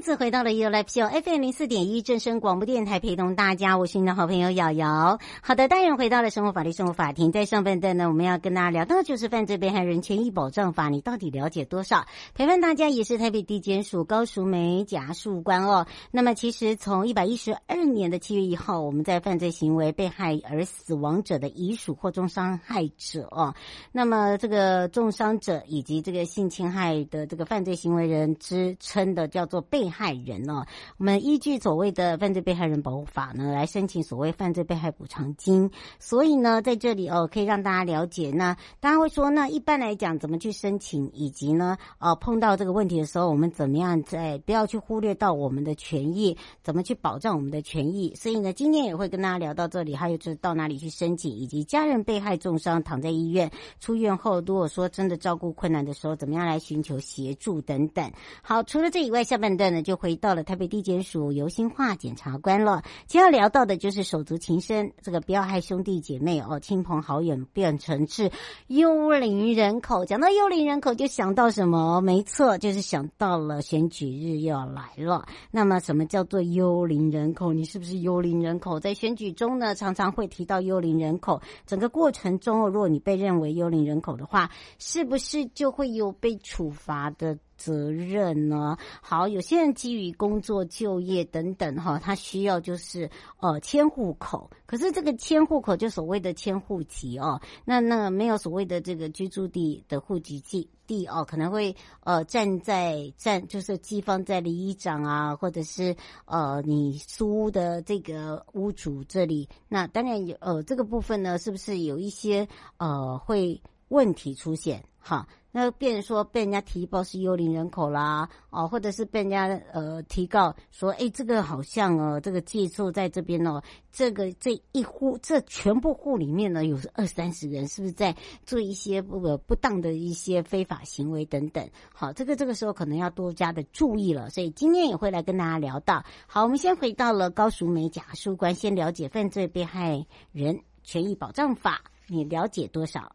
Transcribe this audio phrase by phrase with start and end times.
[0.00, 5.18] 次回到了 You Live Show FM 零四点一正声广播电台，陪同大家，我是你的好朋友瑶瑶。
[5.42, 12.06] 好的，当然回到了生活法律生活法庭，在上半段呢，我们要跟大家聊到就是犯罪被害人权益保障法，你到底了解多少？
[12.34, 15.86] 陪伴大家也是台北地检署高淑梅检事官哦。
[16.10, 23.54] 那么其实从一百一十二年的七月一号，我们在犯罪行为被害而死亡者的遗属或重伤害者哦，
[23.92, 29.89] 那么这个重伤者以及这个性侵害的这个犯罪行为人之称的叫做被。
[29.90, 30.64] 害人哦，
[30.98, 35.70] 我们依据所谓的犯罪被害人保护法呢，来申请所谓犯罪被害补偿金。
[35.98, 38.30] 所以呢，在这里哦，可以让大家了解。
[38.30, 41.10] 那大家会说，那一般来讲，怎么去申请？
[41.12, 46.36] 以及呢，呃，碰到这个问题的时候，我们怎么样在不要去忽略到我们的权益？
[46.62, 48.14] 怎么去保障我们的权益？
[48.14, 58.10] 所以呢，今天也会跟大家聊到这里，还有就是到哪里去申请，以及家人被害重伤躺在医院出院后，如果说真的照顾困难的时候，怎么样来寻求协助等等。
[58.42, 59.79] 好，除了这以外，下半段呢？
[59.82, 62.82] 就回到了台北地检署游欣樺检察官了。
[63.06, 68.30] 今天要聊到的就是手足情深，这个不要害兄弟姐妹哦，亲朋好友变成是
[68.68, 70.04] 幽灵人口。
[70.04, 72.00] 讲到幽灵人口，就想到什么？
[72.00, 75.26] 没错，就是想到了选举日要来了。
[75.50, 77.52] 那么，什么叫做幽灵人口？
[77.52, 78.80] 你是不是幽灵人口？
[78.80, 81.40] 在选举中呢，常常会提到幽灵人口。
[81.66, 88.78] 整个过程中，如果你被认为幽灵人口的话，是不是就会有被处罚的责任呢？
[89.02, 93.10] 好，有些人基于工作、就业等等，哈，他需要就是
[93.40, 94.50] 呃迁户口。
[94.64, 105.94] 可是这个迁户口就所谓的迁户籍哦，那那没有所谓的这个居住地的户籍地地哦，可能会呃站在站就是寄放在里长啊，或者是
[106.24, 109.46] 呃你租的这个屋主这里。
[109.68, 112.48] 那当然有呃这个部分呢，是不是有一些
[112.78, 114.82] 呃会问题出现？
[114.98, 115.28] 哈。
[115.52, 131.68] 那变说被人家提报是幽灵人口啦，哦，或者是被人家呃提告说，哎，这个好像哦，这个寄宿在这边哦，这个这一户这全部户里面呢有二三十人，是不是在做一些不不当的一些非法行为等等？
[131.92, 134.30] 好，这个这个时候可能要多加的注意了。
[134.30, 136.04] 所以今天也会来跟大家聊到。
[136.26, 143.10] 好，我们先回到了高淑梅检事官，先了解犯罪被害人权益保障法，你了解多少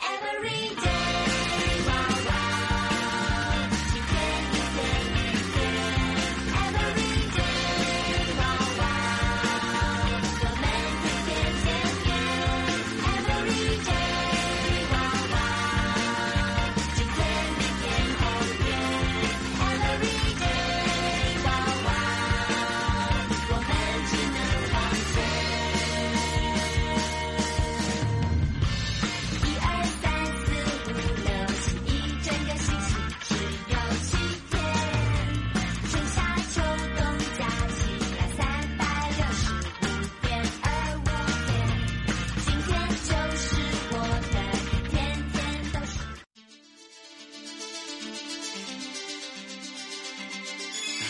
[0.00, 0.97] ？Every day.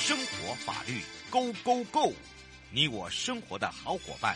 [0.09, 2.15] 生活法律，Go Go Go！
[2.71, 4.35] 你我生活的好伙伴，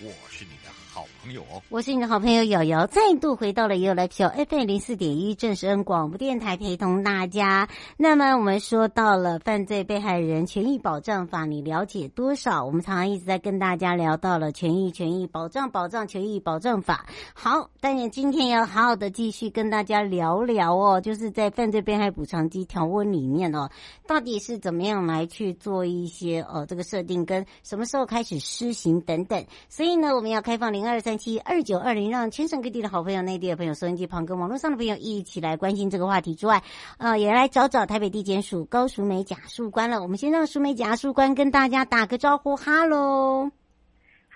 [0.00, 7.68] 我是你的好朋友哦，我是你的好朋友瑶瑶，再度回到了又来飘 FM 零四点一正声广播电台，陪同大家。
[7.96, 12.64] 那么我们说到了犯罪被害人权益保障法，你了解多少？
[12.64, 17.06] 我们常常一直在跟大家聊到了权益、权益保障、保障、权益保障法。
[17.34, 23.68] 好，但也今天要好好的继续跟大家聊聊哦，就是在犯罪被害补偿金条文里面哦，
[24.06, 29.44] 到底是怎么样来去做一些呃这个设定，跟什么时候开始施行等等。
[29.68, 36.62] 所以以呢，我们要开放零二三七二九二零，让全省各地的好朋友、内地的朋友、收音机旁跟网络上的朋友一起来关心这个话题之外，
[36.98, 40.00] 呃，也来找找台北地检署高淑梅检事官了。
[40.02, 43.50] 我们先让淑梅检事官跟大家打个招呼，哈喽，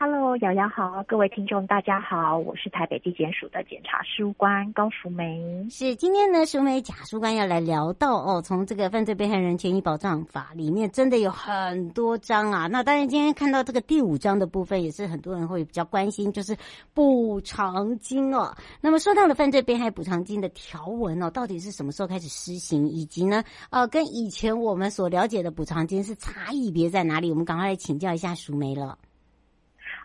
[0.04, 5.64] Hello，瑶瑶好，各位听众大家好，我是台北地检署的检察事务官高淑梅。
[5.70, 12.66] 是今天呢，淑梅检察官要来聊到哦，从这个犯罪被害人权益保障法里面，真的有很多章啊。
[12.66, 16.56] 那当然，今天看到这个第五章的部分，也是很多人会比较关心，就是
[16.92, 18.52] 补偿金哦。
[18.80, 27.30] 那么说到了犯罪被害补偿金的条文哦，到底是什么时候开始施行，以及呢，呃，跟以前我们所了解的补偿金是差异别在哪里？
[27.30, 28.98] 我们赶快来请教一下淑梅了。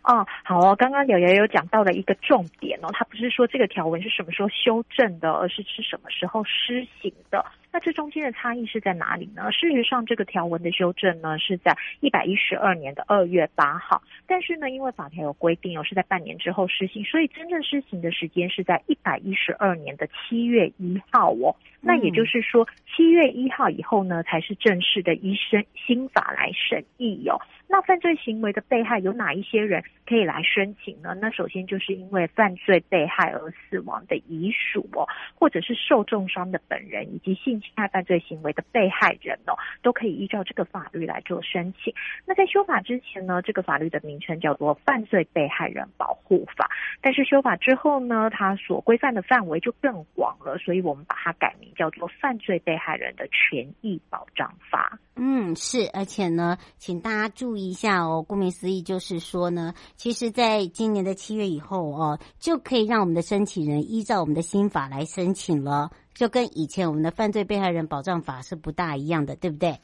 [0.07, 7.45] 哦，好哦，刚刚瑶瑶有讲到了一个重点哦，他不是说这个条文是什么时候修正的，而是是什么时候施行的。
[7.74, 9.51] 那这中间的差异是在哪里呢？
[9.51, 21.54] 事实上，这个条文的修正呢是在一百一十二年的二月八号，但是呢，因为法条有规定哦，是在半年之后施行，所以真正施行的时间是在一百一十二年的七月一号哦。
[21.81, 27.39] 那也就是说，七月一号以后呢，才是正式的医生新法来审议哦。
[27.69, 31.13] 那犯罪行为的被害有哪一些人可以来申请呢？
[31.21, 35.05] 那首先就是因为犯罪被害而死亡的遗属哦，
[35.35, 41.93] 或者是受重伤的本人以及性侵害犯罪行为的被害人哦，都可以依照这个法律来做申请。
[42.25, 46.65] 那在修法之前呢，这个法律的名称叫做《犯罪被害人保护法》，
[47.01, 54.97] 但是修法之后呢，它所规范的范围就更广了，所以我们把它改名叫做《犯罪被害人的权益保障法》。
[55.17, 58.23] 嗯，是，而且呢，请大家注意一下哦。
[58.27, 69.77] 顾名思义，就是说呢，其实在今年的七月以后哦，就可以让我们的申请人依照我们的新法来申请了，就跟以前我们的犯罪被害人保障法是不大一样的，对不对？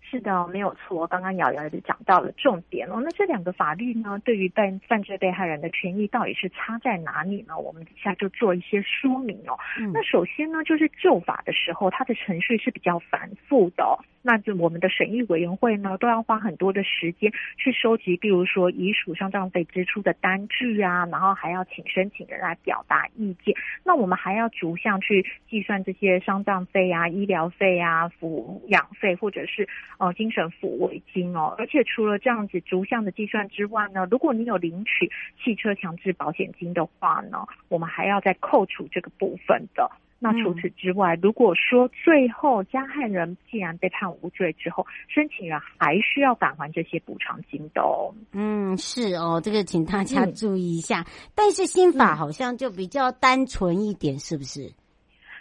[0.00, 1.04] 是的，没有错。
[1.08, 3.00] 刚刚瑶瑶就讲到了重点哦。
[3.02, 7.58] 那这两个法律呢，对于犯犯罪被害人的权益到底是差在哪里呢？
[7.58, 9.58] 我们底下就做一些说明哦。
[9.80, 13.98] 嗯、那首先呢，就是旧法的时候，它的程序是比较繁复的哦。
[14.26, 23.54] 那就我们的审议委员会呢，都要花很多的时间去收集，比如说遗属丧葬费支出的单据啊，然后还要请申请人来表达意见。
[23.84, 29.68] 那我们还要逐项去计算这些丧葬费啊、医疗费啊、抚养费，或者是
[29.98, 31.54] 呃精神抚慰金哦。
[31.58, 35.12] 而且除了这样子逐项的计算之外呢，如果你有领取
[35.44, 39.90] 汽车强制保险金的话呢，我们还要再扣除这个部分的。
[40.24, 48.14] 那除此之外，如果说最后加害人既然被判无罪之后，申请人还需要返还这些补偿金的哦。
[48.32, 51.02] 嗯，是哦，这个请大家注意一下。
[51.02, 54.72] 嗯、但是新法好像就比较单纯一点，是不是？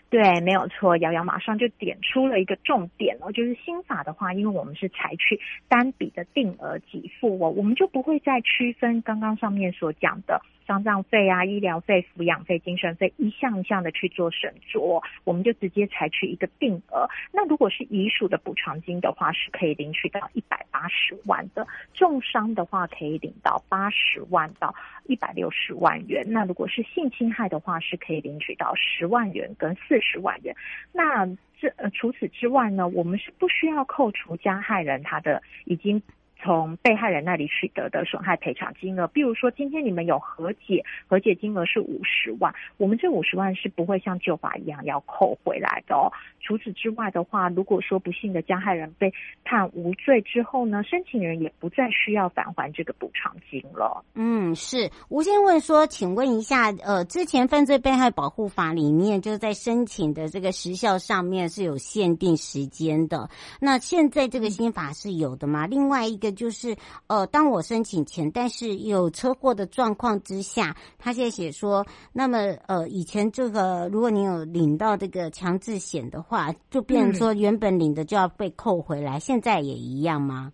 [0.10, 0.98] 对，没有错。
[0.98, 5.40] 瑶瑶马上就点出了一个重点哦，就是新法的话，因为我们是采取
[5.70, 10.42] 单笔的定额给付哦，我们就不会再区分刚刚上面所讲的。
[10.66, 17.08] 丧葬费啊、医疗费、抚养费、精神费，一项一项的去做审酌，我们就直接采取一个定额。
[17.32, 21.64] 那如果是遗属的补偿金的话，是可以领取到一百八十万的；
[21.94, 24.74] 重伤的话，可以领到八十万到
[25.06, 26.26] 一百六十万元。
[26.28, 30.56] 那如果是性侵害的话，是可以领取到十万元跟四十万元。
[30.92, 31.26] 那
[31.60, 36.02] 这呃，除此之外呢，我们是不需要扣除加害人他的已经。
[36.44, 46.12] 从被害人那里取得的损害赔偿金额，比如说今天你们有和解，和解金额是五十万，我们这五十万是不会像旧法一样要扣回来的哦。
[46.42, 49.14] 除此之外的话，如果说不幸的加害人被
[49.46, 54.04] 判无罪之后呢，申请人也不再需要返还这个补偿金了。
[54.14, 54.92] 嗯，是。
[55.08, 63.30] 吴先问说，请问一下，呃，之前犯罪被害保护法里面就是在申请的这个时效上面是有限定时间的，
[63.62, 65.66] 那现在这个新法是有的吗？
[65.66, 66.33] 另外一个。
[66.34, 66.76] 就是
[67.08, 72.38] 呃，当我申请前，但是有车祸的状况之下，他现在写说，那么
[72.68, 80.52] 呃，以前这个如果你有领到这个强制险的话，就变成说原本领的就要被扣回来，嗯、现在也一样吗？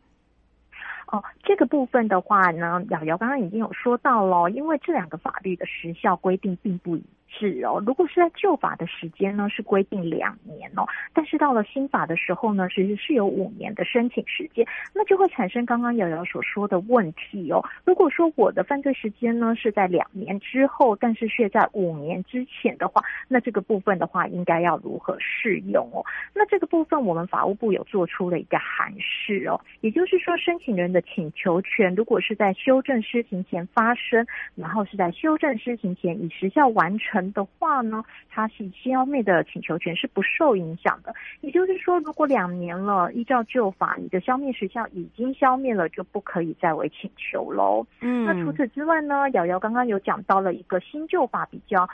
[1.12, 7.04] 哦，这个部分的话呢，瑶瑶刚刚已经有说到了，因为这两个法律的时效规定并不一。
[7.32, 17.64] 是哦，如果是在旧法的时间呢，是规定两年哦，但是到了新法的时候呢，其实是有五年的申请时间，那就会产生刚刚瑶瑶所说的问题哦。
[17.86, 26.04] 如果说我的犯罪时间呢是在两年之后，但是却在五年之前的话，那这个部分的话应该要如何适用哦？
[26.34, 37.19] 那这个部分我们法务部有做出了一个函释哦，也就是说，申请人的请求权如果是在修正施行前发生，然后是在修正施行前以时效完成。
[37.34, 41.14] 的话呢，它是消灭的请求权是不受影响的。
[41.42, 47.86] 也就是说，如果两年了，依照旧法，你的消灭时效已经消灭了，就不可以再为请求喽。
[48.02, 51.88] 嗯，那除此之外呢，瑶瑶刚刚有讲到了一个新旧法比较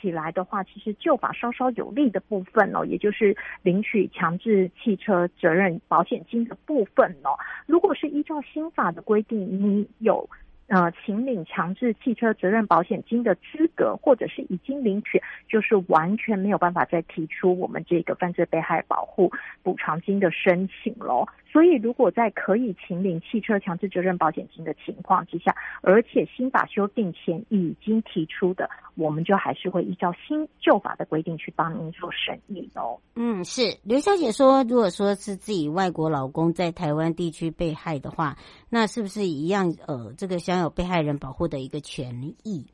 [0.00, 7.36] 起来的话，其实旧法稍稍有利的部分哦，也就是领取强制汽车责任保险金的部分哦。
[7.66, 10.28] 如果是依照新法的规定，你有。
[10.68, 19.30] 呃，请领强制汽车责任保险金的资格，或者是已经领取，就是完全没有办法再提出我们这个犯罪被害保护
[19.62, 21.26] 补偿金的申请喽。
[21.56, 33.00] 所以，如果在可以请领汽车强制责任保险金的情况之下，而且新法修订前已经提出的，我们就还是会依照新旧法的规定去帮您做审议哦。
[33.14, 38.36] 嗯，是刘小姐说，如果说是自己外国老公在台湾地区被害的话，
[38.68, 39.74] 那是不是一样？
[39.86, 42.66] 呃，这个享有被害人保护的一个权益？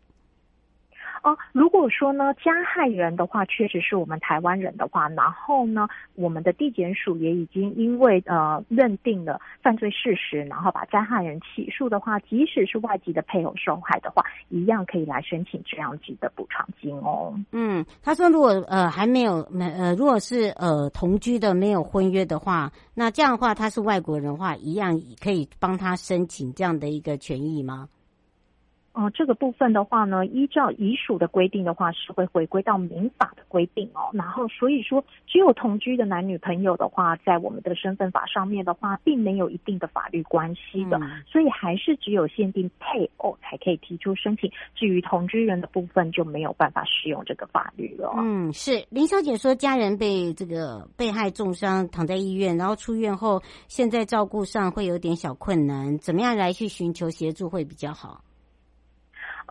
[1.23, 17.33] 哦，如果说呢，加害人的话确实是我们台湾人的话，然后呢，我们的地检署也已经因为呃认定了犯罪事实，然后把加害人起诉的话，即使是外籍的配偶受害的话，一样可以来申请这样子的补偿金哦。
[17.53, 27.89] 嗯，他说如果呃还没有没呃如果是呃同居的没有婚约的话，那这样的话他是外国人的话，一样可以帮他申请这样的一个权益吗？
[28.95, 34.11] 哦、呃，这个部分的话呢，依照遗属的规定的话，是会回归到民法的规定哦。
[34.13, 44.51] 然后，所以说，只有同居的男女朋友的话，在我们的身份法上面的话，并没有一定的法律关系的，嗯、所以还是只有限定配偶才可以提出申请。
[44.75, 48.13] 至于同居人的部分，就没有办法适用这个法律了。
[48.19, 58.23] 嗯，是林小姐说，家人被这个被害重伤，躺在医院，然后出院后，现在照顾上会有点小困难，怎么样来去寻求协助会比较好？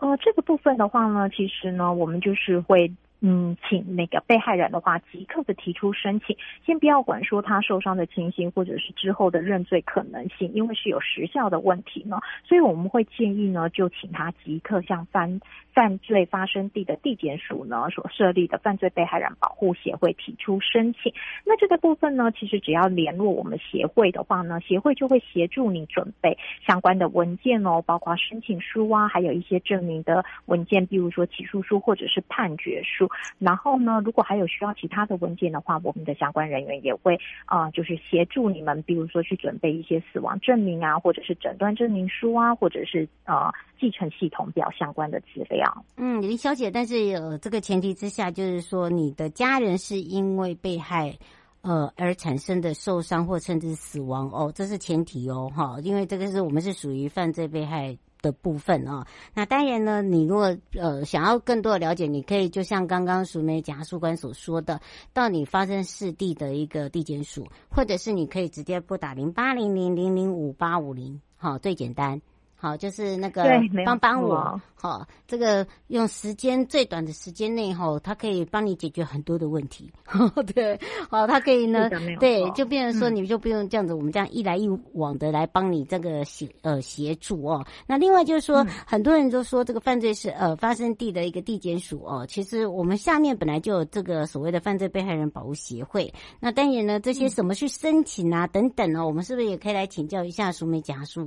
[0.02, 2.92] 呃，这个部分的话呢，其实呢，我们就是会。
[3.24, 6.36] 嗯，请那个被害人的话，即刻的提出申请，
[6.66, 15.40] 先不要管说他受伤的情形，或者是之后的认罪可能性，因为是有时效的问题呢，所以我们会建议呢，就请他即刻向犯
[15.72, 21.14] 犯罪发生地的地检署呢所设立的犯罪被害人保护协会提出申请。
[21.46, 26.36] 那这个部分呢，其实只要联络我们协会的话呢，协会就会协助你准备
[26.66, 33.08] 相关的文件哦，包括申请书啊，还有一些证明的文件，比如说起诉书或者是判决书。
[33.38, 45.84] 然后呢，如果还有需要其他的文件的话，我们的相关人员也会啊、就是协助你们，比如说去准备一些死亡证明啊，或者是诊断证明书啊，或者是呃继承系统表相关的资料。
[45.96, 51.16] 嗯，林小姐，但是呃，这个前提之下，就是说你的家人是因为被害
[51.62, 57.96] 呃而产生的受伤或甚至死亡哦，这是前提哦，哈，因为这个是我们是属于犯罪被害。
[58.22, 64.80] 的部分啊、哦，那当然呢，你如果呃想要更多的了解，你可以就像刚刚淑美检察事官所说的，
[65.12, 72.22] 到你发生事地的一个地检署，或者是你可以直接拨打零八零零零零五八五零，好，最简单。
[72.62, 73.42] 好，就是那个
[73.84, 79.92] 帮帮我，好，这个用时间最短的时间内，哈，他可以帮你解决很多的问题，
[80.54, 80.78] 对，
[81.10, 81.90] 好，它可以呢，
[82.20, 87.66] 对，就变成说你就不用这样子，嗯、我们这样一来一往的来帮你这个协呃协助哦。
[87.84, 101.24] 那另外就是说，嗯、很多人都说这个犯罪是呃发生地的一个地检署哦，其实我们下面本来就有这个所谓的犯罪被害人保护协会，那当然呢，这些什么去申请啊等等哦，我们是不是也可以来请教一下淑美检察事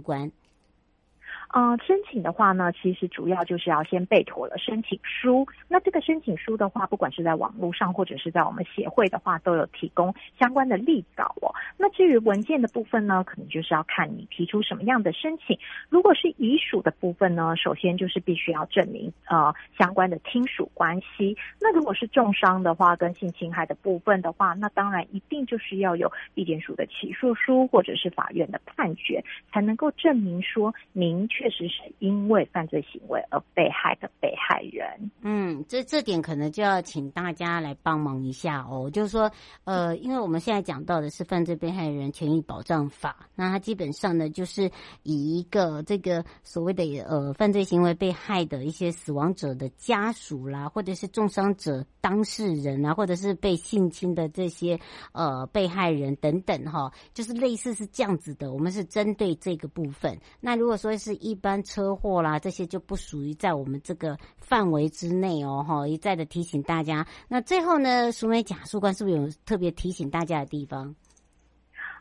[1.49, 1.65] 官？
[1.65, 5.47] 呃，申请的话呢，其实主要就是要先备妥了申请书。
[5.67, 11.53] 那这个申请书的话，不管是在网络上或者是在我们协会的话，都有提供相关的例稿哦。
[11.77, 15.57] 那至于文件的部分呢，可能就是要看你提出什么样的申请。
[15.89, 21.37] 如果是遗属的部分呢，首先就是必须要证明呃相关的亲属关系。
[21.61, 31.27] 那如果是重伤的话，跟性侵害的部分的话，那当然一定就是要有地检署的起诉书或者是法院的判决，才能够证明说您。
[31.37, 35.11] 确实是因为犯罪行为而被害的被害人。
[35.21, 38.89] 嗯，这这点可能就要请大家来帮忙一下哦。
[38.89, 39.29] 就是说，
[39.65, 44.71] 呃，因为我们现在讲到的是犯罪被害人权益保障法，那它基本上呢，就是
[45.03, 54.79] 以一个这个所谓的呃犯罪行为被害的一些死亡者的家属啦，或者是重伤者当事人啊，或者是被性侵的这些
[55.11, 58.53] 呃被害人等等哈，就是类似是这样子的。
[58.53, 60.17] 我们是针对这个部分。
[60.39, 65.87] 那如果说是一般车祸啦，这些就不属于在我们这个范围之内哦，哈！
[65.87, 67.03] 一再的提醒大家。
[67.27, 70.93] 那最后呢，淑美检察事官是不是有特别提醒大家的地方？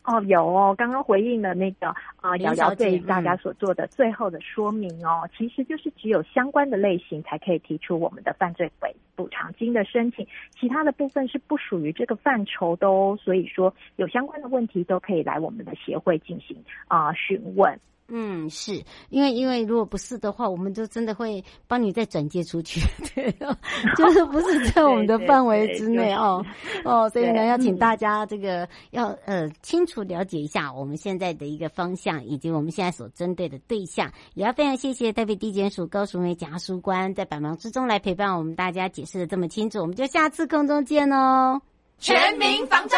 [0.05, 10.27] 哦，有哦，刚刚回应了那个啊，瑶瑶对大家所做的最后的说明哦，嗯、其实就是只有相关的类型才可以提出我们的犯罪赔补偿金的申请，
[10.61, 13.19] 其他的部分是不属于这个范畴的哦。
[13.19, 17.81] 所以说，有相关的问题都可以来我们的协会进行啊询问。
[18.17, 18.81] 嗯，是
[19.11, 22.81] 因为因为如果不是的话，我们就真的会帮你再转接出去，
[23.15, 23.31] 对，
[23.99, 26.45] 就是不是在我们的范围之内哦
[26.85, 32.15] 哦，所以呢，要请大家这个要呃清楚了解一下我们现在的一个方向。
[32.25, 34.13] 以及我们现在所针对的对象。
[34.35, 39.81] 也要非常谢谢台北地检署高淑梅检察书官在百忙之中来陪伴我们大家，解释的这么清楚。
[39.81, 41.61] 我们就下次空中见哦！
[41.99, 42.97] 全民防诈，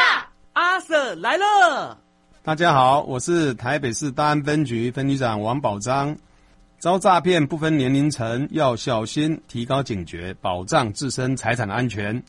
[0.53, 2.06] 阿 Sir 来了。
[2.47, 6.17] 大家好，我是台北市大安分局分局长王宝章。
[6.79, 12.23] 遭诈骗不分年龄层，要小心，提高警觉，保障自身财产安全，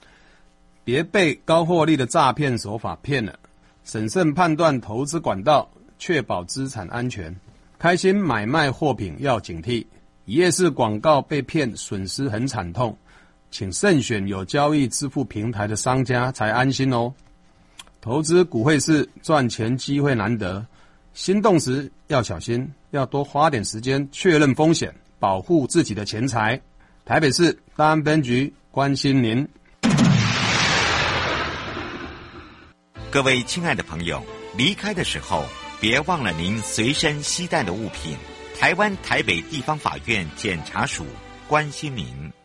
[0.83, 3.37] 别被高获利的诈骗手法骗了。
[3.83, 5.69] 审慎判断投资管道，
[5.99, 7.35] 确保资产安全。
[7.77, 9.85] 开心买卖货品要警惕，
[10.25, 12.97] 一夜式广告被骗，损失很惨痛，
[13.51, 17.13] 请慎选有交易支付平台的商家才安心哦。
[18.07, 20.65] 投资股汇市赚钱机会难得，
[21.13, 26.57] 心动时要小心，要多花点时间确认风险，保护自己的钱财。
[27.03, 29.45] 台北市大安分局关心您。
[33.11, 34.23] 各位亲爱的朋友，
[34.55, 35.43] 离开的时候
[35.81, 38.15] 别忘了您随身携带的物品。
[38.57, 41.05] 台湾台北地方法院检察署
[41.45, 42.31] 关心您。